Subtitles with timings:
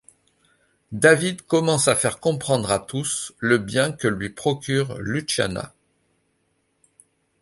[0.93, 5.75] David commence à faire comprendre à tous, le bien que lui procure Luciana.